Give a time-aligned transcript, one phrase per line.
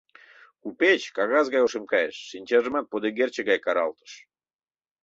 [0.61, 4.13] Купеч кагаз гай ошем кайыш, шинчажымат подэгерче гай каралтыш.